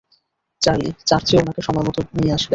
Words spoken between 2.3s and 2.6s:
আসবে।